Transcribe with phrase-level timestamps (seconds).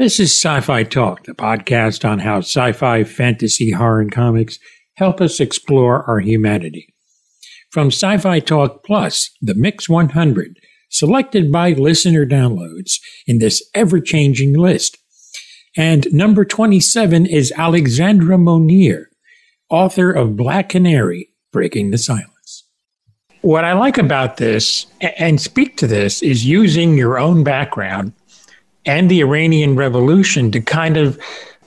[0.00, 4.58] This is Sci Fi Talk, the podcast on how sci fi, fantasy, horror, and comics
[4.94, 6.94] help us explore our humanity.
[7.70, 10.56] From Sci Fi Talk Plus, the Mix 100,
[10.88, 12.94] selected by listener downloads
[13.26, 14.96] in this ever changing list.
[15.76, 19.10] And number 27 is Alexandra Monir,
[19.68, 22.64] author of Black Canary Breaking the Silence.
[23.42, 28.14] What I like about this and speak to this is using your own background
[28.86, 31.18] and the Iranian Revolution to kind of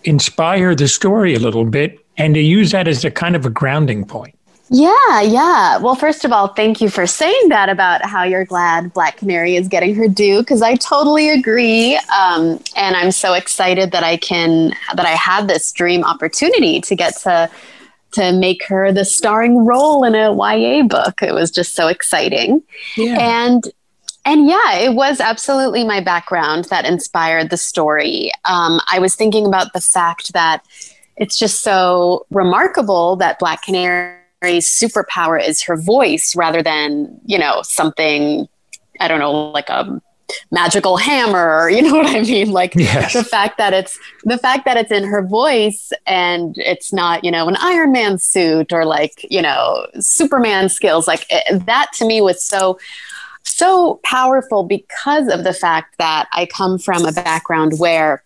[0.03, 3.49] inspire the story a little bit and to use that as a kind of a
[3.49, 4.37] grounding point.
[4.69, 5.77] Yeah, yeah.
[5.77, 9.55] Well, first of all, thank you for saying that about how you're glad Black Canary
[9.55, 11.95] is getting her due because I totally agree.
[11.95, 16.95] Um, and I'm so excited that I can that I had this dream opportunity to
[16.95, 17.51] get to
[18.13, 21.21] to make her the starring role in a YA book.
[21.21, 22.63] It was just so exciting.
[22.95, 23.17] Yeah.
[23.19, 23.71] And
[24.25, 28.31] and yeah, it was absolutely my background that inspired the story.
[28.45, 30.65] Um, I was thinking about the fact that
[31.17, 37.61] it's just so remarkable that Black Canary's superpower is her voice rather than, you know,
[37.63, 38.47] something,
[38.99, 40.01] I don't know, like a
[40.51, 43.13] magical hammer you know what i mean like yes.
[43.13, 47.29] the fact that it's the fact that it's in her voice and it's not you
[47.29, 52.05] know an iron man suit or like you know superman skills like it, that to
[52.05, 52.79] me was so
[53.43, 58.23] so powerful because of the fact that I come from a background where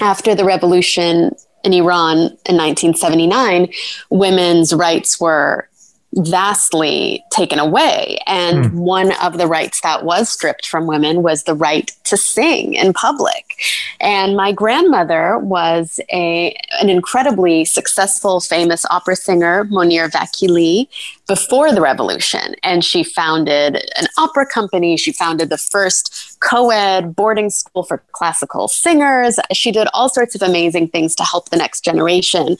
[0.00, 3.72] after the revolution in Iran in 1979,
[4.10, 5.68] women's rights were
[6.14, 8.18] vastly taken away.
[8.26, 8.72] And mm.
[8.72, 12.92] one of the rights that was stripped from women was the right to sing in
[12.92, 13.54] public.
[14.00, 20.88] And my grandmother was a, an incredibly successful, famous opera singer, Monir Vakili,
[21.26, 22.54] before the revolution.
[22.62, 24.96] And she founded an opera company.
[24.96, 29.38] She founded the first co ed boarding school for classical singers.
[29.52, 32.56] She did all sorts of amazing things to help the next generation.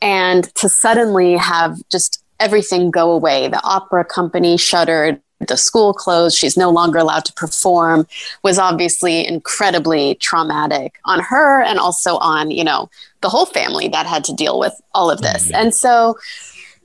[0.00, 3.48] And to suddenly have just everything go away.
[3.48, 8.06] The opera company shuttered, the school closed, she's no longer allowed to perform,
[8.42, 14.06] was obviously incredibly traumatic on her and also on, you know, the whole family that
[14.06, 15.46] had to deal with all of this.
[15.46, 15.54] Mm-hmm.
[15.54, 16.16] And so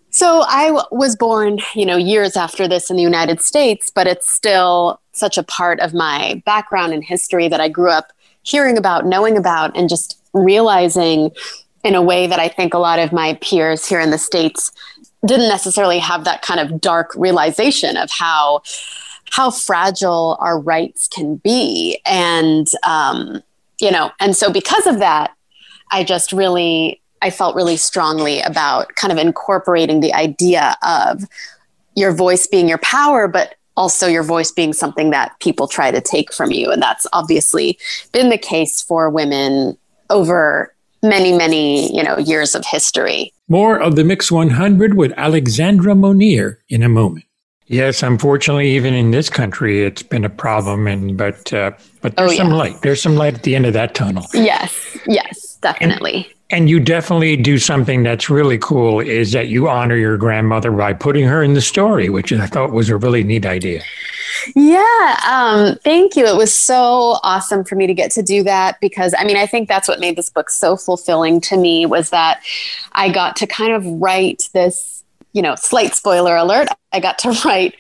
[0.10, 4.08] so I w- was born, you know, years after this in the United States, but
[4.08, 8.78] it's still such a part of my background and history that I grew up hearing
[8.78, 11.30] about, knowing about, and just realizing
[11.84, 14.72] in a way that I think a lot of my peers here in the States
[15.26, 18.62] didn't necessarily have that kind of dark realization of how
[19.32, 22.00] how fragile our rights can be.
[22.06, 23.44] And um,
[23.80, 25.36] you know and so because of that
[25.92, 31.24] i just really i felt really strongly about kind of incorporating the idea of
[31.96, 36.02] your voice being your power but also your voice being something that people try to
[36.02, 36.72] take from you.
[36.72, 37.78] And that's obviously
[38.12, 39.78] been the case for women
[40.10, 40.74] over
[41.04, 46.60] many many you know years of history more of the Mix 100 with Alexandra Monir
[46.70, 47.26] in a moment.
[47.68, 50.88] Yes, unfortunately, even in this country, it's been a problem.
[50.88, 51.72] And but uh,
[52.02, 52.38] but there's oh, yeah.
[52.38, 52.82] some light.
[52.82, 54.26] There's some light at the end of that tunnel.
[54.34, 56.16] Yes, yes, definitely.
[56.50, 59.00] And, and you definitely do something that's really cool.
[59.00, 62.72] Is that you honor your grandmother by putting her in the story, which I thought
[62.72, 63.82] was a really neat idea.
[64.56, 66.26] Yeah, um, thank you.
[66.26, 69.46] It was so awesome for me to get to do that because I mean, I
[69.46, 72.42] think that's what made this book so fulfilling to me was that
[72.94, 75.04] I got to kind of write this,
[75.34, 76.70] you know, slight spoiler alert.
[76.94, 77.76] I got to write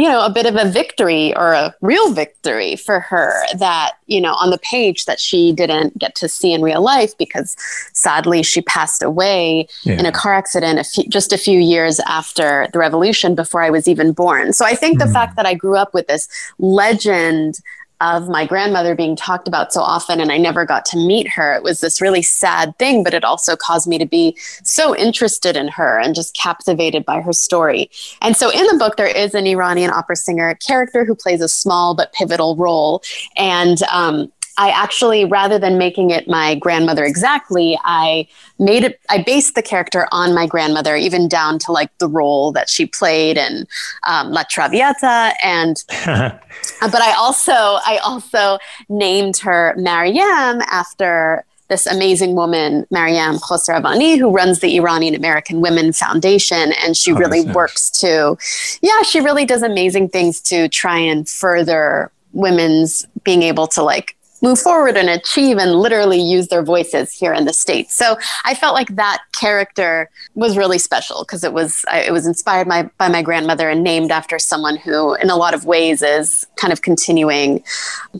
[0.00, 4.18] you know a bit of a victory or a real victory for her that you
[4.18, 7.54] know on the page that she didn't get to see in real life because
[7.92, 9.98] sadly she passed away yeah.
[9.98, 13.68] in a car accident a few, just a few years after the revolution before i
[13.68, 15.04] was even born so i think mm.
[15.04, 16.28] the fact that i grew up with this
[16.58, 17.60] legend
[18.00, 21.54] of my grandmother being talked about so often and I never got to meet her.
[21.54, 25.56] It was this really sad thing, but it also caused me to be so interested
[25.56, 27.90] in her and just captivated by her story.
[28.22, 31.48] And so in the book, there is an Iranian opera singer character who plays a
[31.48, 33.02] small but pivotal role.
[33.36, 39.22] And um, I actually, rather than making it my grandmother exactly, I made it, I
[39.22, 43.38] based the character on my grandmother, even down to like the role that she played
[43.38, 43.66] in
[44.06, 45.32] um, La Traviata.
[45.42, 48.58] And, but I also, I also
[48.90, 55.94] named her Mariam after this amazing woman, Mariam Khosravani, who runs the Iranian American Women
[55.94, 56.74] Foundation.
[56.84, 57.54] And she oh, really nice.
[57.54, 58.36] works to,
[58.82, 64.16] yeah, she really does amazing things to try and further women's being able to like
[64.42, 67.94] move forward and achieve and literally use their voices here in the States.
[67.94, 72.26] So I felt like that character was really special because it was I, it was
[72.26, 76.02] inspired by, by my grandmother and named after someone who, in a lot of ways,
[76.02, 77.64] is kind of continuing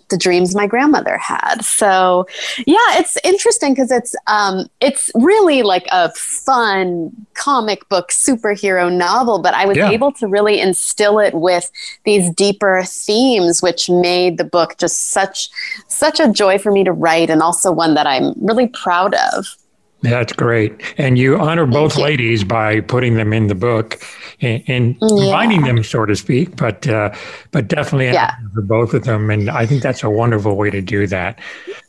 [0.09, 1.63] the dreams my grandmother had.
[1.63, 2.27] So,
[2.67, 9.41] yeah, it's interesting because it's um, it's really like a fun comic book superhero novel,
[9.41, 9.91] but I was yeah.
[9.91, 11.71] able to really instill it with
[12.05, 15.51] these deeper themes, which made the book just such
[15.89, 19.57] such a joy for me to write, and also one that I'm really proud of.
[20.03, 20.81] That's great.
[20.97, 22.05] And you honor both you.
[22.05, 24.03] ladies by putting them in the book
[24.41, 25.09] and, and yeah.
[25.09, 27.15] combining them, so to speak, but uh,
[27.51, 28.35] but definitely yeah.
[28.55, 29.31] for both of them.
[29.31, 31.39] And I think that's a wonderful way to do that.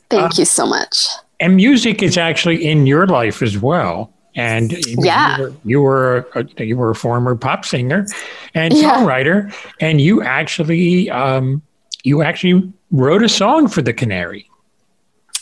[0.10, 1.08] Thank uh, you so much.
[1.40, 4.14] And music is actually in your life as well.
[4.36, 8.06] And yeah, you were you were a, you were a former pop singer
[8.54, 8.96] and yeah.
[8.96, 11.62] songwriter, and you actually um,
[12.04, 14.50] you actually wrote a song for the Canary.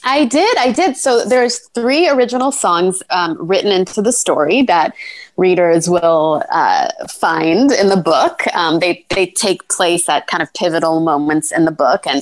[0.04, 0.58] I did.
[0.58, 0.98] I did.
[0.98, 4.96] So there's three original songs um, written into the story that
[5.40, 8.46] readers will uh, find in the book.
[8.54, 12.22] Um, they they take place at kind of pivotal moments in the book, and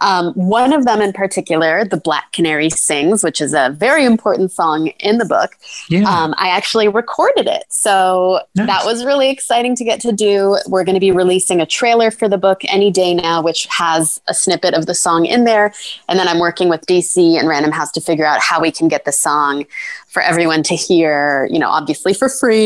[0.00, 4.52] um, one of them in particular, "The Black Canary Sings," which is a very important
[4.52, 5.56] song in the book.
[5.88, 6.08] Yeah.
[6.08, 8.66] Um, I actually recorded it, so nice.
[8.66, 10.58] that was really exciting to get to do.
[10.68, 14.20] We're going to be releasing a trailer for the book any day now, which has
[14.28, 15.72] a snippet of the song in there,
[16.08, 18.88] and then I'm working with DC and Random House to figure out how we can
[18.88, 19.64] get the song
[20.08, 22.57] for everyone to hear, you know, obviously for free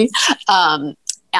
[0.49, 0.97] um,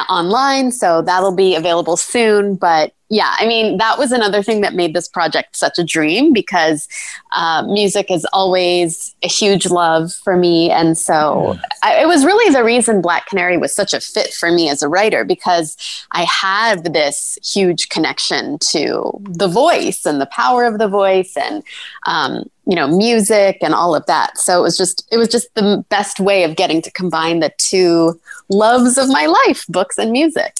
[0.09, 0.71] online.
[0.71, 2.55] So that'll be available soon.
[2.55, 6.33] But yeah, I mean, that was another thing that made this project such a dream
[6.33, 6.87] because
[7.31, 10.71] uh, music is always a huge love for me.
[10.71, 11.61] And so yeah.
[11.83, 14.81] I, it was really the reason Black Canary was such a fit for me as
[14.81, 15.77] a writer because
[16.11, 21.61] I have this huge connection to the voice and the power of the voice and,
[22.07, 24.39] um, you know, music and all of that.
[24.39, 27.53] So it was just, it was just the best way of getting to combine the
[27.59, 28.19] two
[28.49, 30.55] loves of my life, books and music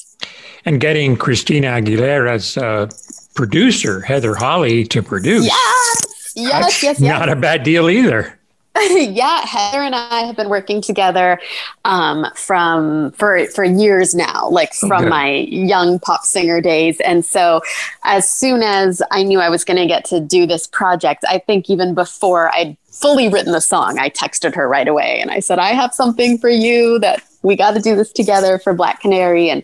[0.66, 2.90] and getting Christina Aguilera's uh,
[3.36, 5.46] producer, Heather Holley, to produce.
[5.46, 7.00] Yes, yes, yes, yes.
[7.00, 8.38] Not a bad deal either.
[8.90, 11.40] yeah, Heather and I have been working together
[11.86, 17.00] um, from for for years now, like from my young pop singer days.
[17.02, 17.62] And so,
[18.04, 21.38] as soon as I knew I was going to get to do this project, I
[21.38, 25.40] think even before I'd fully written the song, I texted her right away and I
[25.40, 29.02] said, "I have something for you that we got to do this together for Black
[29.02, 29.50] Canary.
[29.50, 29.64] And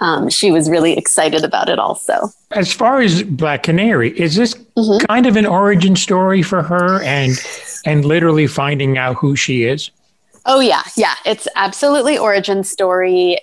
[0.00, 2.28] um, she was really excited about it also.
[2.50, 5.06] As far as Black Canary, is this mm-hmm.
[5.06, 7.32] kind of an origin story for her and
[7.86, 9.90] and literally finding out who she is?
[10.44, 11.14] Oh yeah, yeah.
[11.24, 13.38] It's absolutely origin story.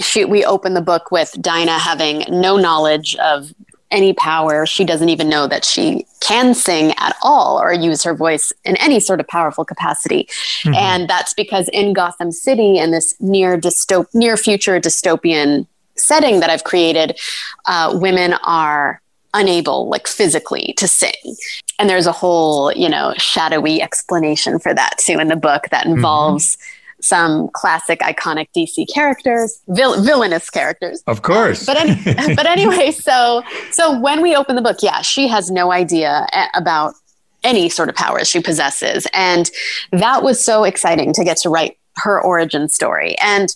[0.00, 3.52] She, we open the book with Dinah having no knowledge of
[3.94, 4.66] any power.
[4.66, 8.76] She doesn't even know that she can sing at all or use her voice in
[8.76, 10.24] any sort of powerful capacity.
[10.62, 10.74] Mm-hmm.
[10.74, 16.50] And that's because in Gotham City and this near dystop- near future dystopian setting that
[16.50, 17.18] I've created,
[17.66, 19.00] uh, women are
[19.32, 21.36] unable like physically to sing
[21.80, 25.86] and there's a whole you know shadowy explanation for that too in the book that
[25.86, 25.94] mm-hmm.
[25.94, 26.73] involves mm-hmm
[27.04, 31.02] some classic iconic DC characters, vil- villainous characters.
[31.06, 31.66] Of course.
[31.66, 35.70] but any- but anyway, so so when we open the book, yeah, she has no
[35.72, 36.94] idea eh, about
[37.42, 39.50] any sort of powers she possesses, and
[39.92, 43.16] that was so exciting to get to write her origin story.
[43.20, 43.54] And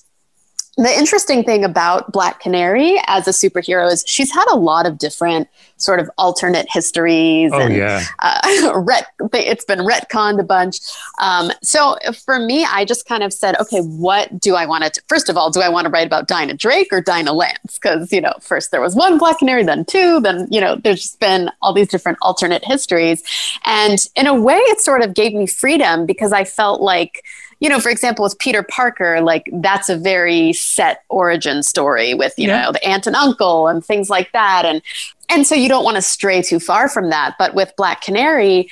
[0.79, 4.97] the interesting thing about Black Canary as a superhero is she's had a lot of
[4.97, 7.51] different sort of alternate histories.
[7.53, 8.05] Oh, and, yeah.
[8.21, 10.79] Uh, ret- it's been retconned a bunch.
[11.21, 15.02] Um, so for me, I just kind of said, okay, what do I want to,
[15.09, 17.75] first of all, do I want to write about Dinah Drake or Dinah Lance?
[17.75, 21.02] Because, you know, first there was one Black Canary, then two, then, you know, there's
[21.02, 23.25] just been all these different alternate histories.
[23.64, 27.25] And in a way, it sort of gave me freedom because I felt like,
[27.61, 32.35] you know, for example, with Peter Parker, like that's a very set origin story with,
[32.37, 32.62] you yeah.
[32.62, 34.65] know, the aunt and uncle and things like that.
[34.65, 34.83] And
[35.29, 37.35] and so you don't want to stray too far from that.
[37.38, 38.71] But with Black Canary,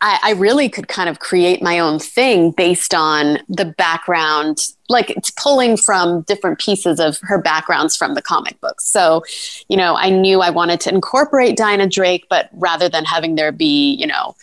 [0.00, 5.10] I, I, really could kind of create my own thing based on the background, like
[5.10, 8.86] it's pulling from different pieces of her backgrounds from the comic books.
[8.86, 9.24] So,
[9.68, 13.52] you know, I knew I wanted to incorporate Dinah Drake, but rather than having there
[13.52, 14.36] be, you know,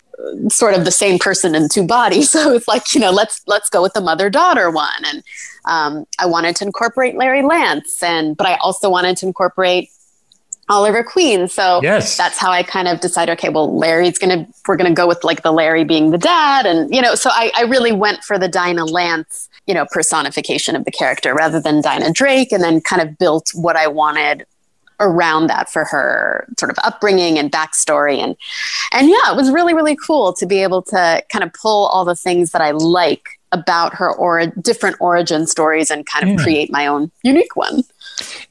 [0.48, 2.34] sort of the same person in two bodies.
[2.44, 5.04] So it's like, you know, let's let's go with the mother daughter one.
[5.06, 5.22] And
[5.66, 9.88] um, I wanted to incorporate Larry Lance, and but I also wanted to incorporate
[10.68, 11.46] Oliver Queen.
[11.46, 12.16] So yes.
[12.16, 15.42] that's how I kind of decided, okay, well, Larry's gonna we're gonna go with like
[15.42, 16.66] the Larry being the dad.
[16.66, 20.74] And you know, so I, I really went for the Dinah Lance, you know, personification
[20.74, 24.44] of the character rather than Dinah Drake, and then kind of built what I wanted
[25.00, 28.36] around that for her sort of upbringing and backstory and
[28.92, 32.04] and yeah it was really really cool to be able to kind of pull all
[32.04, 36.42] the things that i like about her or different origin stories and kind of yeah.
[36.42, 37.82] create my own unique one.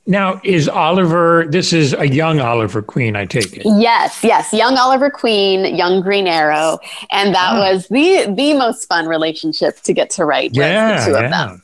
[0.07, 3.63] Now, is Oliver, this is a young Oliver Queen, I take it.
[3.65, 4.51] Yes, yes.
[4.51, 6.79] Young Oliver Queen, young Green Arrow.
[7.11, 7.59] And that oh.
[7.59, 11.23] was the the most fun relationship to get to write yeah, the two yeah.
[11.25, 11.61] of them.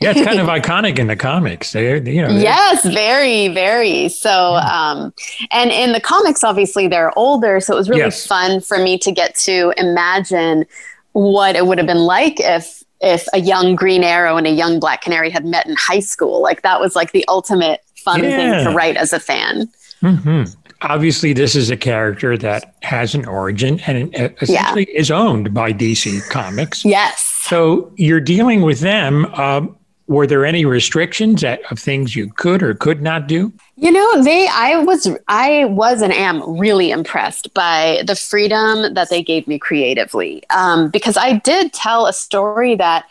[0.00, 1.72] Yeah, it's kind of iconic in the comics.
[1.72, 2.28] They, you know.
[2.28, 4.08] Yes, very, very.
[4.08, 4.90] So, yeah.
[4.90, 5.14] um,
[5.52, 8.26] and in the comics, obviously they're older, so it was really yes.
[8.26, 10.66] fun for me to get to imagine
[11.12, 14.80] what it would have been like if if a young Green Arrow and a young
[14.80, 16.42] Black Canary had met in high school.
[16.42, 18.36] Like that was like the ultimate fun yeah.
[18.36, 19.68] thing to write as a fan.
[20.02, 20.44] Mm-hmm.
[20.82, 24.98] Obviously, this is a character that has an origin and essentially yeah.
[24.98, 26.84] is owned by DC Comics.
[26.84, 27.22] Yes.
[27.42, 29.26] So you're dealing with them.
[29.34, 29.76] Um,
[30.08, 33.52] were there any restrictions of things you could or could not do?
[33.76, 39.10] You know, they I was I was and am really impressed by the freedom that
[39.10, 40.42] they gave me creatively.
[40.50, 43.06] Um, because I did tell a story that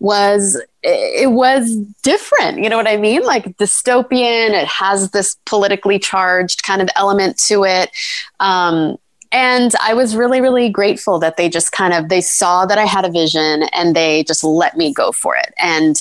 [0.00, 5.98] was it was different you know what i mean like dystopian it has this politically
[5.98, 7.90] charged kind of element to it
[8.38, 8.96] um,
[9.32, 12.84] and i was really really grateful that they just kind of they saw that i
[12.84, 16.00] had a vision and they just let me go for it and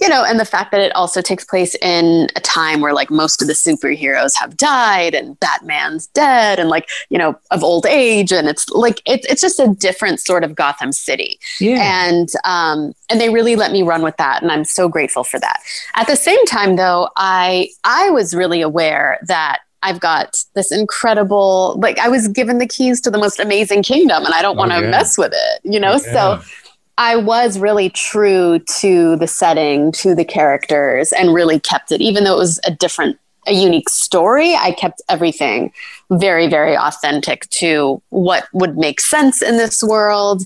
[0.00, 3.10] you know, and the fact that it also takes place in a time where like
[3.10, 7.84] most of the superheroes have died and Batman's dead and like, you know, of old
[7.86, 8.32] age.
[8.32, 11.38] And it's like, it's, it's just a different sort of Gotham City.
[11.60, 12.08] Yeah.
[12.08, 14.42] And, um, and they really let me run with that.
[14.42, 15.60] And I'm so grateful for that.
[15.94, 21.78] At the same time though, I, I was really aware that I've got this incredible,
[21.80, 24.72] like I was given the keys to the most amazing kingdom and I don't want
[24.72, 24.90] to oh, yeah.
[24.90, 25.92] mess with it, you know?
[25.92, 25.98] Yeah.
[26.38, 26.42] So
[27.00, 32.24] I was really true to the setting, to the characters, and really kept it, even
[32.24, 34.54] though it was a different, a unique story.
[34.54, 35.72] I kept everything
[36.10, 40.44] very, very authentic to what would make sense in this world,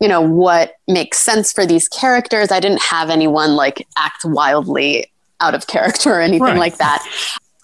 [0.00, 2.50] you know, what makes sense for these characters.
[2.50, 5.06] I didn't have anyone like act wildly
[5.38, 6.58] out of character or anything right.
[6.58, 7.06] like that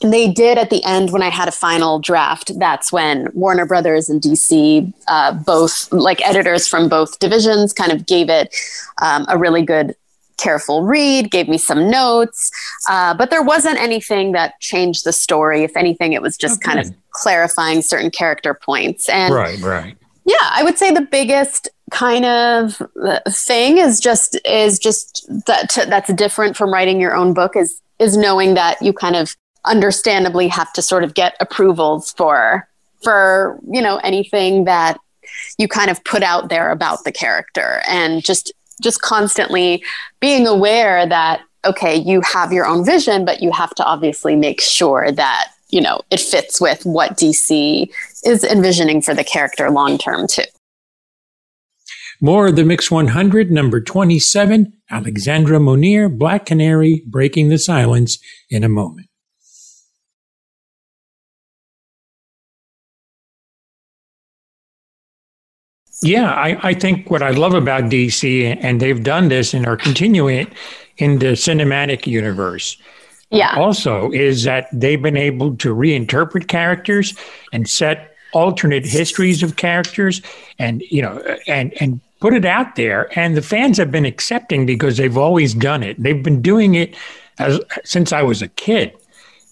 [0.00, 2.56] they did at the end when I had a final draft.
[2.58, 8.06] That's when Warner Brothers and DC, uh, both like editors from both divisions, kind of
[8.06, 8.54] gave it
[9.02, 9.96] um, a really good,
[10.36, 12.50] careful read, gave me some notes.
[12.88, 15.64] Uh, but there wasn't anything that changed the story.
[15.64, 16.74] If anything, it was just okay.
[16.74, 19.08] kind of clarifying certain character points.
[19.08, 19.96] And right, right.
[20.24, 25.74] Yeah, I would say the biggest kind of uh, thing is just is just that
[25.88, 29.34] that's different from writing your own book is is knowing that you kind of
[29.68, 32.68] understandably have to sort of get approvals for
[33.02, 34.98] for you know anything that
[35.58, 39.82] you kind of put out there about the character and just just constantly
[40.20, 44.60] being aware that okay you have your own vision but you have to obviously make
[44.60, 47.90] sure that you know it fits with what dc
[48.24, 50.44] is envisioning for the character long term too
[52.20, 58.18] more of the Mix 100, number 27, Alexandra Monir, Black Canary, Breaking the Silence,
[58.50, 59.07] in a moment.
[66.02, 69.76] Yeah, I, I think what I love about DC, and they've done this and are
[69.76, 70.52] continuing it
[70.98, 72.76] in the cinematic universe.
[73.30, 73.54] Yeah.
[73.56, 77.14] Also, is that they've been able to reinterpret characters
[77.52, 80.22] and set alternate histories of characters,
[80.58, 83.10] and you know, and and put it out there.
[83.18, 86.02] And the fans have been accepting because they've always done it.
[86.02, 86.96] They've been doing it
[87.38, 88.92] as since I was a kid,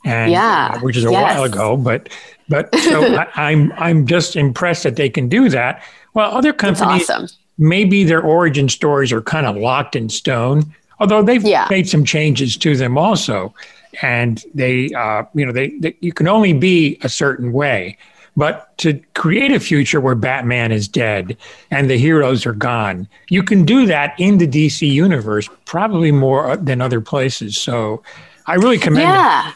[0.04, 1.34] and yeah, uh, which is a yes.
[1.34, 1.76] while ago.
[1.76, 2.08] But
[2.48, 5.82] but so I, I'm I'm just impressed that they can do that
[6.16, 7.28] well, other companies, awesome.
[7.58, 11.66] maybe their origin stories are kind of locked in stone, although they've yeah.
[11.68, 13.54] made some changes to them also.
[14.00, 17.98] And they, uh, you know, they, they, you can only be a certain way.
[18.34, 21.36] But to create a future where Batman is dead
[21.70, 26.56] and the heroes are gone, you can do that in the DC universe, probably more
[26.56, 27.58] than other places.
[27.58, 28.02] So
[28.46, 29.52] I really commend yeah.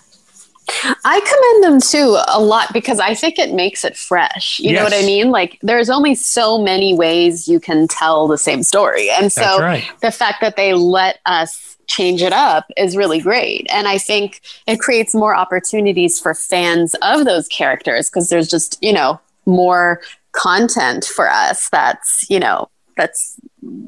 [1.05, 4.61] I commend them too a lot because I think it makes it fresh.
[4.61, 4.79] You yes.
[4.79, 5.31] know what I mean?
[5.31, 9.11] Like there's only so many ways you can tell the same story.
[9.11, 9.85] And so right.
[10.01, 13.67] the fact that they let us change it up is really great.
[13.71, 18.79] And I think it creates more opportunities for fans of those characters because there's just,
[18.81, 20.01] you know, more
[20.33, 23.37] content for us that's, you know, that's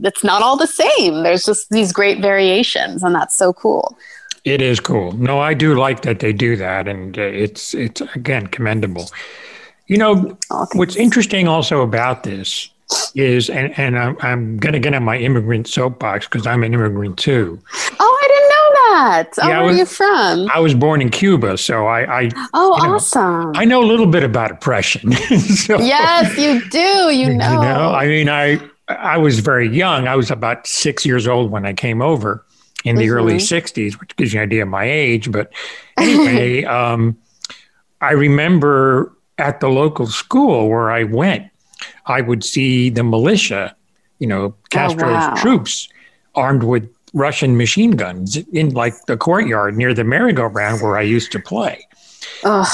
[0.00, 1.22] that's not all the same.
[1.22, 3.96] There's just these great variations and that's so cool.
[4.44, 5.12] It is cool.
[5.12, 9.08] No, I do like that they do that, and uh, it's it's again commendable.
[9.86, 10.38] You know,
[10.72, 12.68] what's interesting also about this
[13.14, 16.74] is, and, and I'm, I'm going to get on my immigrant soapbox because I'm an
[16.74, 17.60] immigrant too.
[17.98, 19.28] Oh, I didn't know that.
[19.42, 20.50] Oh, yeah, where was, are you from?
[20.50, 22.22] I was born in Cuba, so I.
[22.22, 23.52] I oh, you know, awesome.
[23.54, 25.12] I know a little bit about oppression.
[25.56, 27.10] so, yes, you do.
[27.10, 27.52] You know.
[27.52, 30.08] You know, I mean, I I was very young.
[30.08, 32.44] I was about six years old when I came over
[32.84, 33.14] in the mm-hmm.
[33.14, 35.30] early 60s, which gives you an idea of my age.
[35.30, 35.52] But
[35.98, 37.16] anyway, um,
[38.00, 41.48] I remember at the local school where I went,
[42.06, 43.74] I would see the militia,
[44.18, 45.34] you know, oh, Castro's oh, wow.
[45.36, 45.88] troops
[46.34, 51.30] armed with Russian machine guns in like the courtyard near the merry-go-round where I used
[51.32, 51.86] to play.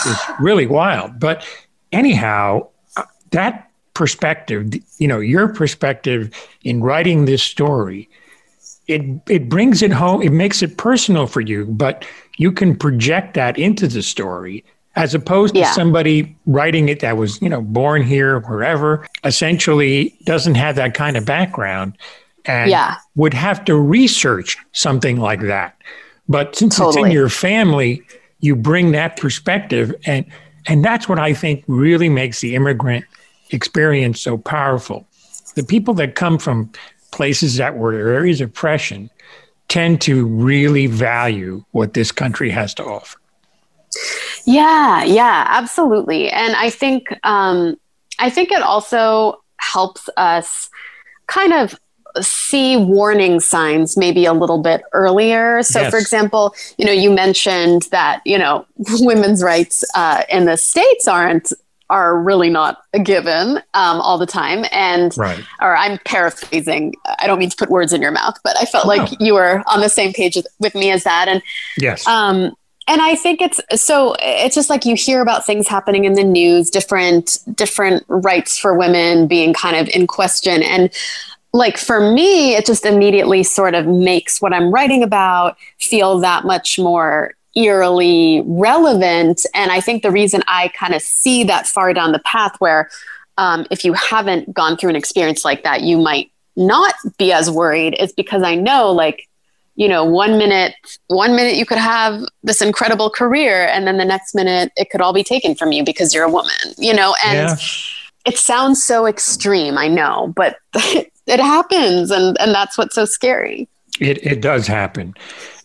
[0.06, 1.18] It's really wild.
[1.18, 1.44] But
[1.92, 8.08] anyhow, uh, that perspective, you know, your perspective in writing this story,
[8.88, 10.22] it it brings it home.
[10.22, 12.04] It makes it personal for you, but
[12.38, 14.64] you can project that into the story
[14.98, 20.56] as opposed to somebody writing it that was you know born here wherever essentially doesn't
[20.56, 21.96] have that kind of background
[22.46, 22.96] and yeah.
[23.14, 25.76] would have to research something like that
[26.28, 27.02] but since totally.
[27.02, 28.02] it's in your family
[28.40, 30.26] you bring that perspective and
[30.66, 33.04] and that's what i think really makes the immigrant
[33.50, 35.06] experience so powerful
[35.54, 36.70] the people that come from
[37.10, 39.10] places that were areas of oppression
[39.68, 43.18] tend to really value what this country has to offer
[44.44, 46.30] yeah, yeah, absolutely.
[46.30, 47.76] And I think um,
[48.18, 50.70] I think it also helps us
[51.26, 51.78] kind of
[52.20, 55.62] see warning signs maybe a little bit earlier.
[55.62, 55.90] So, yes.
[55.90, 58.66] for example, you know, you mentioned that you know
[59.00, 61.52] women's rights uh, in the states aren't
[61.90, 64.64] are really not a given um, all the time.
[64.72, 65.42] And, right.
[65.60, 68.84] or I'm paraphrasing, I don't mean to put words in your mouth, but I felt
[68.84, 69.26] oh, like no.
[69.26, 71.28] you were on the same page with me as that.
[71.28, 71.42] And,
[71.78, 72.06] yes.
[72.06, 72.52] Um,
[72.90, 76.24] and i think it's so it's just like you hear about things happening in the
[76.24, 80.90] news different different rights for women being kind of in question and
[81.52, 86.44] like for me it just immediately sort of makes what i'm writing about feel that
[86.44, 89.44] much more eerily relevant.
[89.54, 92.88] And i think the reason i kind of see that far down the path where
[93.36, 97.50] um, if you haven't gone through an experience like that you might not be as
[97.50, 99.28] worried is because i know like
[99.76, 100.74] you know one minute
[101.06, 105.00] one minute you could have this incredible career and then the next minute it could
[105.00, 107.14] all be taken from you because you're a woman you know?
[107.24, 107.56] And yeah.
[108.26, 113.68] it sounds so extreme i know but it happens and and that's what's so scary
[114.00, 115.14] it, it does happen.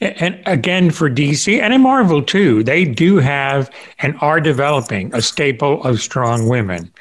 [0.02, 5.22] And again, for DC and in Marvel too, they do have and are developing a
[5.22, 6.92] staple of strong women.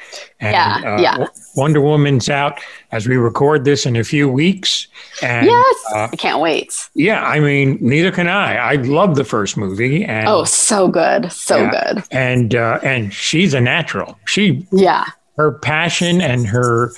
[0.40, 1.26] And, yeah, uh, yeah.
[1.57, 2.61] Wonder Woman's out
[2.92, 4.87] as we record this in a few weeks.
[5.20, 6.88] And, yes, uh, I can't wait.
[6.94, 8.57] Yeah, I mean, neither can I.
[8.57, 10.04] I love the first movie.
[10.04, 12.04] And, oh, so good, so yeah, good.
[12.11, 14.18] And uh, and she's a natural.
[14.26, 16.92] She yeah, her passion and her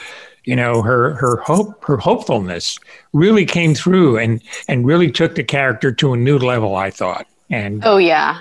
[0.44, 2.78] you know her her hope her hopefulness
[3.12, 7.26] really came through and and really took the character to a new level i thought.
[7.50, 8.40] And oh yeah.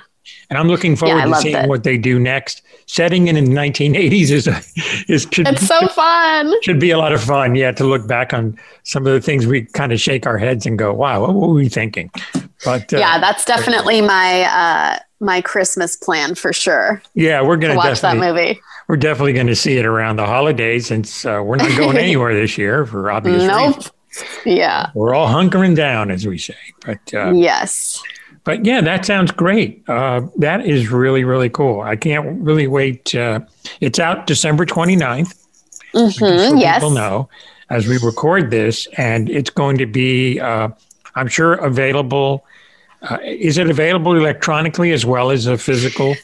[0.49, 1.69] and i'm looking forward yeah, to seeing it.
[1.69, 2.61] what they do next.
[2.85, 4.61] Setting in the 1980s is a,
[5.11, 6.53] is could, it's so fun.
[6.61, 9.47] should be a lot of fun yeah to look back on some of the things
[9.47, 12.11] we kind of shake our heads and go wow what were we thinking?
[12.65, 17.75] But uh, yeah that's definitely my uh my christmas plan for sure yeah we're gonna
[17.75, 21.55] watch that movie we're definitely going to see it around the holidays since uh, we're
[21.55, 23.77] not going anywhere this year for obvious nope.
[23.77, 23.91] reasons.
[24.45, 24.91] Yeah.
[24.93, 26.55] We're all hunkering down, as we say.
[26.85, 28.01] But uh, yes.
[28.43, 29.87] But yeah, that sounds great.
[29.87, 31.81] Uh, that is really, really cool.
[31.81, 33.15] I can't really wait.
[33.15, 33.41] Uh,
[33.79, 35.33] it's out December 29th.
[35.93, 36.75] Mm-hmm, yes.
[36.75, 37.29] People know
[37.69, 40.69] as we record this, and it's going to be, uh,
[41.15, 42.45] I'm sure, available.
[43.03, 46.15] Uh, is it available electronically as well as a physical?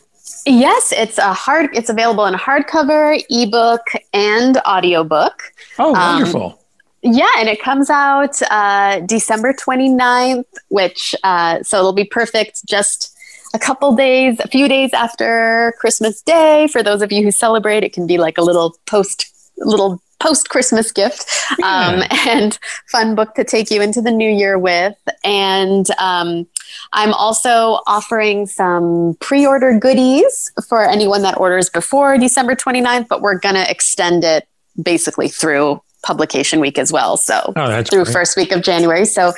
[0.45, 1.75] Yes, it's a hard.
[1.75, 3.81] It's available in hardcover, ebook,
[4.13, 5.43] and audiobook.
[5.77, 6.43] Oh, um, wonderful!
[6.43, 12.65] Um, yeah, and it comes out uh, December 29th, which uh, so it'll be perfect
[12.65, 13.15] just
[13.53, 16.67] a couple days, a few days after Christmas Day.
[16.67, 19.25] For those of you who celebrate, it can be like a little post,
[19.57, 21.25] little post Christmas gift
[21.63, 24.97] um, and fun book to take you into the new year with.
[25.23, 26.47] And um,
[26.93, 33.21] I'm also offering some pre order goodies for anyone that orders before December 29th, but
[33.21, 34.47] we're going to extend it
[34.81, 37.17] basically through publication week as well.
[37.17, 38.13] So oh, through great.
[38.13, 39.05] first week of January.
[39.05, 39.33] So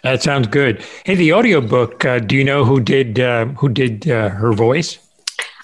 [0.09, 0.83] That sounds good.
[1.05, 4.99] Hey, the audiobook, uh, do you know who did uh, who did uh, her voice?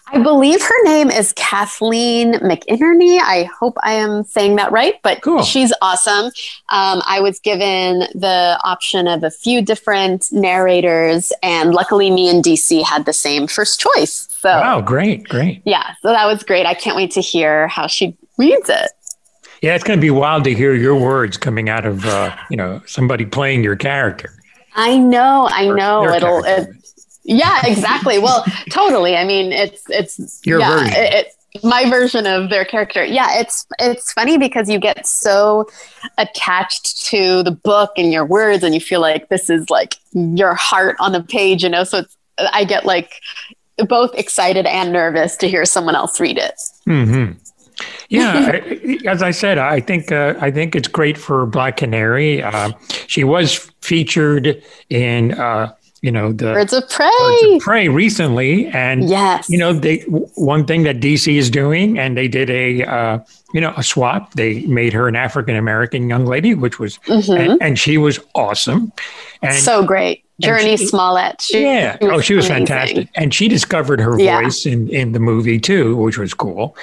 [0.09, 3.19] I believe her name is Kathleen McInerney.
[3.23, 5.43] I hope I am saying that right, but cool.
[5.43, 6.27] she's awesome.
[6.69, 12.45] Um, I was given the option of a few different narrators, and luckily, me and
[12.45, 14.29] DC had the same first choice.
[14.41, 15.63] So, wow, great, great.
[15.65, 16.67] Yeah, so that was great.
[16.67, 18.91] I can't wait to hear how she reads it.
[19.65, 22.57] Yeah, it's going to be wild to hear your words coming out of uh, you
[22.57, 24.31] know somebody playing your character.
[24.75, 26.07] I know, I know.
[26.07, 26.45] It'll.
[26.45, 26.69] It,
[27.25, 28.19] yeah, exactly.
[28.19, 29.17] Well, totally.
[29.17, 30.93] I mean, it's it's your yeah, version.
[30.93, 33.07] It, it, my version of their character.
[33.07, 35.67] Yeah, it's it's funny because you get so
[36.19, 40.55] attached to the book and your words, and you feel like this is like your
[40.55, 41.63] heart on the page.
[41.63, 43.15] You know, so it's I get like
[43.89, 46.61] both excited and nervous to hear someone else read it.
[46.87, 47.39] Mm-hmm.
[48.09, 48.61] Yeah,
[49.07, 52.43] as I said, I think uh, I think it's great for Black Canary.
[52.43, 52.73] Uh,
[53.07, 57.09] she was featured in uh, you know the Birds of Prey.
[57.19, 60.01] Birds of Prey recently, and yes, you know they
[60.35, 63.19] one thing that DC is doing, and they did a uh,
[63.55, 64.35] you know a swap.
[64.35, 67.33] They made her an African American young lady, which was mm-hmm.
[67.33, 68.93] and, and, she was awesome,
[69.41, 70.27] and so great.
[70.43, 71.41] Jurnee she, Smollett.
[71.41, 71.97] She, yeah.
[71.99, 72.67] She oh, she was amazing.
[72.67, 73.09] fantastic.
[73.15, 74.43] And she discovered her yeah.
[74.43, 76.77] voice in, in the movie too, which was cool.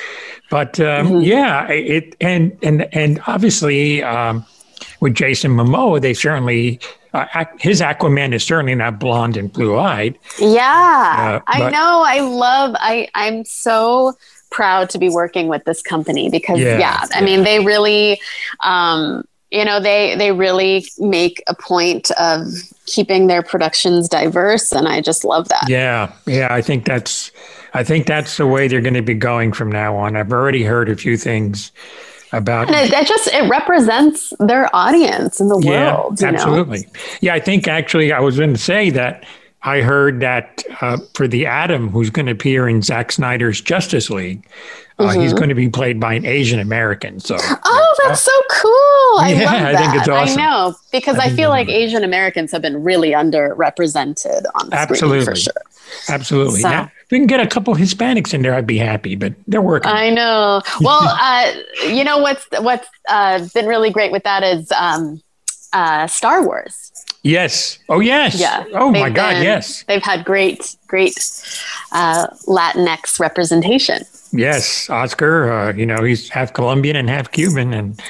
[0.49, 1.21] But um, mm-hmm.
[1.21, 4.45] yeah, it and and and obviously um,
[4.99, 6.79] with Jason Momoa, they certainly
[7.13, 10.17] uh, his Aquaman is certainly not blonde and blue eyed.
[10.39, 12.03] Yeah, uh, I know.
[12.05, 12.75] I love.
[12.79, 14.13] I I'm so
[14.49, 17.25] proud to be working with this company because yeah, yeah I yeah.
[17.25, 18.21] mean they really
[18.61, 22.47] um, you know they they really make a point of
[22.85, 27.31] keeping their productions diverse and i just love that yeah yeah i think that's
[27.73, 30.63] i think that's the way they're going to be going from now on i've already
[30.63, 31.71] heard a few things
[32.33, 36.99] about and it, it just it represents their audience in the yeah, world absolutely know?
[37.21, 39.25] yeah i think actually i was going to say that
[39.63, 44.09] I heard that uh, for the Atom, who's going to appear in Zack Snyder's Justice
[44.09, 44.43] League,
[44.97, 45.21] uh, mm-hmm.
[45.21, 47.19] he's going to be played by an Asian American.
[47.19, 49.19] So, oh, that's so cool!
[49.19, 50.39] I yeah, I think it's awesome.
[50.39, 54.75] I know because I, I feel like Asian Americans have been really underrepresented on the
[54.75, 55.25] Absolutely.
[55.25, 55.53] for sure.
[56.09, 56.61] Absolutely.
[56.61, 56.69] So.
[56.69, 59.15] Now, if we can get a couple Hispanics in there, I'd be happy.
[59.15, 59.91] But they're working.
[59.91, 60.61] I know.
[60.81, 61.51] Well, uh,
[61.87, 65.21] you know what's what's uh, been really great with that is um,
[65.73, 66.90] uh, Star Wars.
[67.23, 67.77] Yes.
[67.87, 68.39] Oh, yes.
[68.39, 68.65] Yeah.
[68.73, 69.33] Oh my God.
[69.33, 69.83] Been, yes.
[69.83, 71.15] They've had great, great
[71.91, 74.03] uh, Latinx representation.
[74.31, 75.51] Yes, Oscar.
[75.51, 78.01] Uh, you know, he's half Colombian and half Cuban, and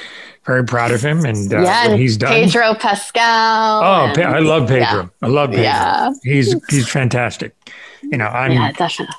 [0.44, 2.32] very proud of him and uh, yeah, what he's done.
[2.32, 3.82] Pedro Pascal.
[3.82, 5.02] Oh, and, I love Pedro.
[5.02, 5.08] Yeah.
[5.20, 5.64] I love Pedro.
[5.64, 6.12] Yeah.
[6.22, 7.54] He's he's fantastic.
[8.02, 8.52] You know, I'm.
[8.52, 9.14] Yeah, definitely.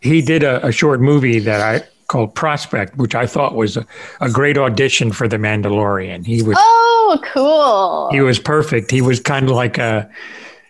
[0.00, 3.86] He did a, a short movie that I called Prospect, which I thought was a,
[4.20, 6.24] a great audition for The Mandalorian.
[6.24, 8.08] He was oh cool.
[8.10, 8.90] He was perfect.
[8.90, 10.08] He was kind of like a,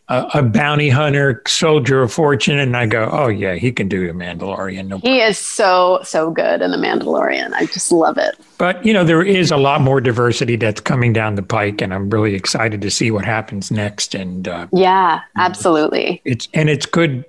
[0.09, 4.07] a, a bounty hunter, soldier of fortune, and I go, oh yeah, he can do
[4.07, 4.87] The Mandalorian.
[4.89, 7.53] No he is so so good in The Mandalorian.
[7.53, 8.37] I just love it.
[8.59, 11.93] But you know, there is a lot more diversity that's coming down the pike, and
[11.93, 14.15] I'm really excited to see what happens next.
[14.15, 16.23] And uh, yeah, absolutely.
[16.25, 17.25] It's and it's good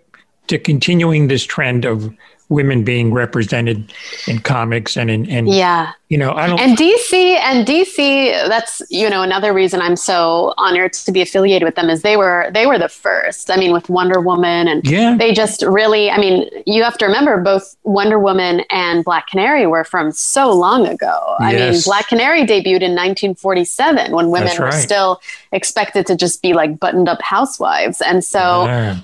[0.47, 2.13] to continuing this trend of
[2.49, 3.91] women being represented
[4.27, 5.91] in comics and in and yeah.
[6.07, 10.53] you know i don't and dc and dc that's you know another reason i'm so
[10.57, 13.51] honored to be affiliated with them is they were they were the first.
[13.51, 15.17] I mean with wonder woman and yeah.
[15.17, 19.67] they just really i mean you have to remember both wonder woman and black canary
[19.67, 21.35] were from so long ago.
[21.39, 21.73] I yes.
[21.73, 24.59] mean black canary debuted in 1947 when women right.
[24.59, 28.01] were still expected to just be like buttoned up housewives.
[28.01, 28.99] And so yeah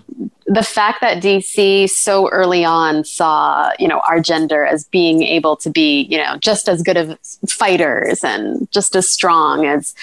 [0.45, 5.55] the fact that DC so early on saw, you know, our gender as being able
[5.57, 9.95] to be, you know, just as good of fighters and just as strong as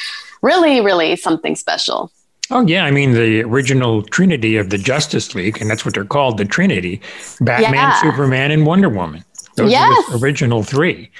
[0.42, 2.10] really, really something special.
[2.52, 6.04] Oh yeah, I mean the original Trinity of the Justice League, and that's what they're
[6.04, 7.00] called, the Trinity:
[7.40, 8.00] Batman, yeah.
[8.00, 9.24] Superman, and Wonder Woman.
[9.54, 10.08] Those yes.
[10.08, 11.10] are the original three.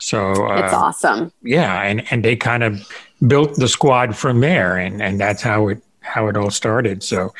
[0.00, 1.32] So uh, it's awesome.
[1.42, 2.88] Yeah, and and they kind of
[3.26, 7.02] built the squad from there, and and that's how it how it all started.
[7.02, 7.32] So,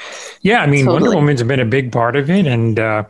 [0.42, 1.02] yeah, I mean, totally.
[1.02, 3.04] Wonder Woman's been a big part of it, and uh,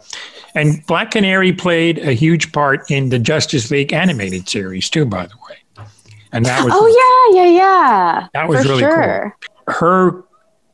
[0.55, 5.27] and Black Canary played a huge part in the Justice League animated series too, by
[5.27, 5.87] the way.
[6.33, 8.29] And that was oh yeah, yeah, yeah.
[8.35, 9.37] That was really sure.
[9.67, 9.75] cool.
[9.75, 10.25] Her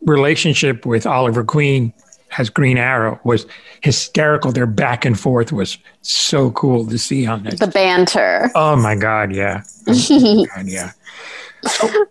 [0.03, 1.93] relationship with Oliver Queen
[2.39, 3.47] as Green Arrow was
[3.83, 4.53] hysterical.
[4.53, 7.59] Their back and forth was so cool to see on this.
[7.59, 8.51] The banter.
[8.55, 9.63] Oh my god, yeah.
[9.89, 10.93] Oh god, yeah.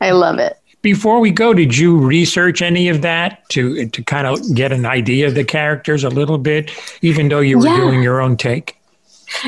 [0.01, 4.27] I love it before we go, did you research any of that to to kind
[4.27, 6.71] of get an idea of the characters a little bit,
[7.01, 7.77] even though you were yeah.
[7.77, 8.77] doing your own take?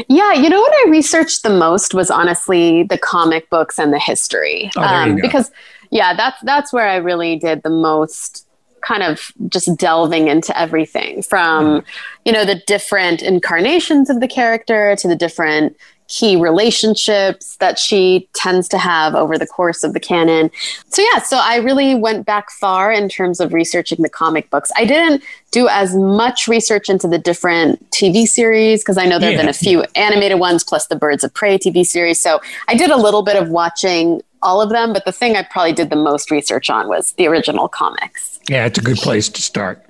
[0.07, 3.99] Yeah, you know what I researched the most was honestly the comic books and the
[3.99, 5.51] history, oh, um, because
[5.91, 8.47] yeah, that's that's where I really did the most
[8.81, 11.85] kind of just delving into everything from mm.
[12.25, 18.27] you know the different incarnations of the character to the different key relationships that she
[18.33, 20.49] tends to have over the course of the canon.
[20.89, 24.71] So, yeah, so I really went back far in terms of researching the comic books.
[24.77, 29.31] I didn't do as much research into the different TV series because I know there
[29.31, 29.43] have yeah.
[29.43, 32.19] been a few animated ones plus the Birds of Prey TV series.
[32.19, 35.43] So, I did a little bit of watching all of them, but the thing I
[35.43, 38.39] probably did the most research on was the original comics.
[38.49, 39.83] Yeah, it's a good place to start.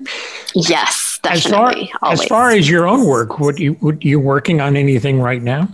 [0.56, 1.92] Yes, definitely.
[1.94, 5.20] As far, as, far as your own work, what you what you working on anything
[5.20, 5.68] right now?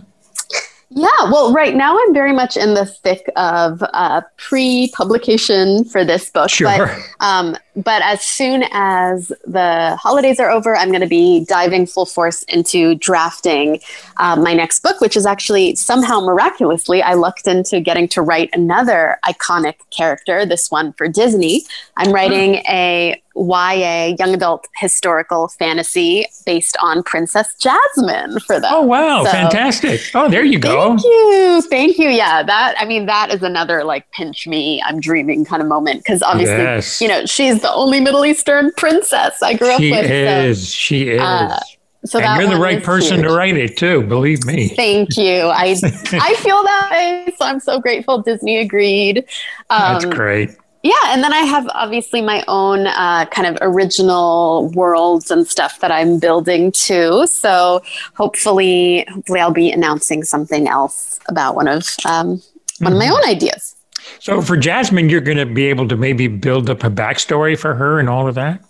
[1.24, 6.30] Yeah, well, right now I'm very much in the thick of uh, pre-publication for this
[6.30, 6.50] book.
[6.50, 6.68] Sure.
[6.68, 11.86] But, um, but as soon as the holidays are over, I'm going to be diving
[11.86, 13.80] full force into drafting
[14.18, 18.50] uh, my next book, which is actually somehow miraculously I lucked into getting to write
[18.52, 20.46] another iconic character.
[20.46, 21.62] This one for Disney.
[21.96, 28.70] I'm writing a YA young adult historical fantasy based on Princess Jasmine for them.
[28.72, 30.00] Oh wow, so, fantastic.
[30.14, 30.90] Oh, there you go.
[30.90, 31.62] Thank you.
[31.62, 32.08] Thank you.
[32.08, 36.04] Yeah, that I mean that is another like pinch me, I'm dreaming kind of moment
[36.04, 37.00] cuz obviously, yes.
[37.00, 40.06] you know, she's the only Middle Eastern princess I grew up she with.
[40.06, 40.68] She is.
[40.68, 41.20] So, she is.
[41.20, 41.60] Uh,
[42.04, 43.28] so and you're the right person huge.
[43.28, 44.02] to write it too.
[44.02, 44.68] Believe me.
[44.68, 45.46] Thank you.
[45.46, 45.74] I
[46.12, 48.20] I feel that way, so I'm so grateful.
[48.20, 49.24] Disney agreed.
[49.70, 54.70] Um, That's great yeah and then i have obviously my own uh, kind of original
[54.74, 57.82] worlds and stuff that i'm building too so
[58.14, 62.40] hopefully hopefully i'll be announcing something else about one of um,
[62.80, 63.14] one of my mm-hmm.
[63.14, 63.74] own ideas
[64.18, 67.74] so for jasmine you're going to be able to maybe build up a backstory for
[67.74, 68.60] her and all of that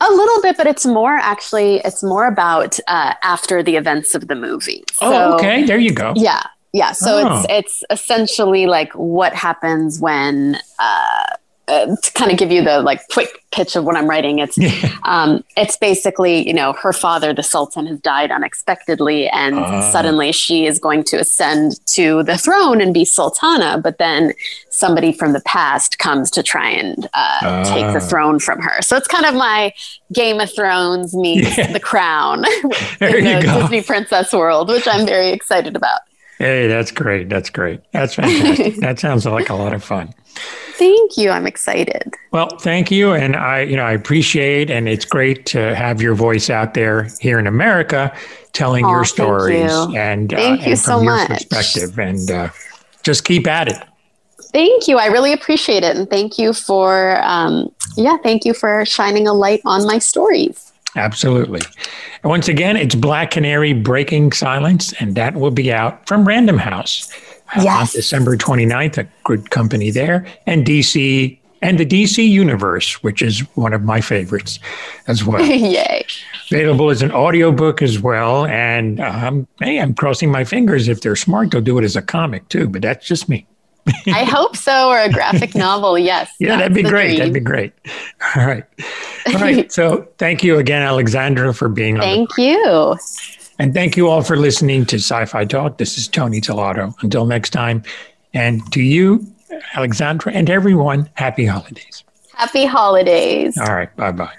[0.00, 4.28] a little bit, but it's more actually, it's more about uh, after the events of
[4.28, 4.84] the movie.
[5.00, 5.64] Oh, so, oh, okay.
[5.64, 6.12] There you go.
[6.16, 6.42] Yeah.
[6.72, 6.92] Yeah.
[6.92, 7.44] So oh.
[7.44, 11.26] it's, it's essentially like what happens when, uh,
[11.68, 14.58] uh, to kind of give you the like quick pitch of what I'm writing, it's
[15.04, 19.90] um, it's basically you know her father, the Sultan, has died unexpectedly, and uh.
[19.90, 23.78] suddenly she is going to ascend to the throne and be sultana.
[23.78, 24.32] But then
[24.70, 28.08] somebody from the past comes to try and uh, take the ah.
[28.08, 28.82] throne from her.
[28.82, 29.72] So it's kind of my
[30.12, 31.72] Game of Thrones meets yeah.
[31.72, 32.44] The Crown
[33.00, 33.54] in the.
[33.54, 36.00] Disney princess world, which I'm very excited about.
[36.44, 37.30] Hey, that's great.
[37.30, 37.80] That's great.
[37.92, 38.76] That's fantastic.
[38.76, 40.12] that sounds like a lot of fun.
[40.74, 41.30] Thank you.
[41.30, 42.12] I'm excited.
[42.32, 43.14] Well, thank you.
[43.14, 47.08] And I, you know, I appreciate and it's great to have your voice out there
[47.18, 48.14] here in America
[48.52, 49.96] telling oh, your stories you.
[49.96, 51.48] and, uh, thank uh, you and so much.
[51.48, 51.98] perspective.
[51.98, 52.50] And uh,
[53.02, 53.82] just keep at it.
[54.52, 54.98] Thank you.
[54.98, 55.96] I really appreciate it.
[55.96, 60.73] And thank you for, um, yeah, thank you for shining a light on my stories.
[60.96, 61.60] Absolutely.
[62.22, 66.58] And once again, it's Black Canary Breaking Silence, and that will be out from Random
[66.58, 67.12] House
[67.56, 67.94] uh, yes.
[67.94, 73.40] on December 29th, a good company there, and DC and the DC Universe, which is
[73.56, 74.60] one of my favorites
[75.06, 75.44] as well.
[75.44, 76.04] Yay.
[76.50, 78.44] Available as an audiobook as well.
[78.46, 80.88] And um, hey, I'm crossing my fingers.
[80.88, 83.46] If they're smart, they'll do it as a comic too, but that's just me.
[84.06, 85.98] I hope so, or a graphic novel.
[85.98, 86.30] Yes.
[86.38, 87.08] Yeah, that'd be great.
[87.08, 87.18] Dream.
[87.18, 87.72] That'd be great.
[88.36, 88.64] All right.
[89.26, 89.70] All right.
[89.72, 92.36] so thank you again, Alexandra, for being thank on.
[92.36, 92.98] Thank you.
[93.58, 95.78] And thank you all for listening to Sci Fi Talk.
[95.78, 96.94] This is Tony Tellado.
[97.02, 97.82] Until next time.
[98.32, 99.24] And to you,
[99.74, 102.04] Alexandra, and everyone, happy holidays.
[102.34, 103.56] Happy holidays.
[103.58, 103.94] All right.
[103.96, 104.34] Bye bye.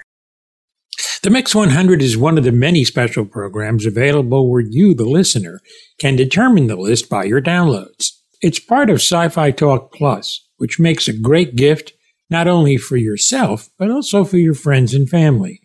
[1.22, 5.60] The Mix 100 is one of the many special programs available where you, the listener,
[5.98, 8.12] can determine the list by your downloads.
[8.42, 11.94] It's part of Sci Fi Talk Plus, which makes a great gift
[12.30, 15.60] not only for yourself, but also for your friends and family.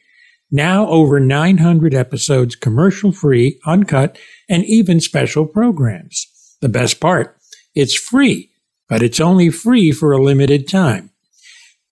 [0.52, 4.18] Now over 900 episodes commercial free, uncut,
[4.50, 6.28] and even special programs.
[6.62, 7.38] The best part,
[7.74, 8.52] it's free,
[8.90, 11.12] but it's only free for a limited time.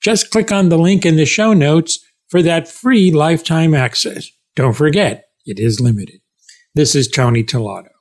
[0.02, 4.30] Just click on the link in the show notes for that free lifetime access.
[4.56, 6.20] Don't forget, it is limited.
[6.76, 7.99] This is Tony Tellado.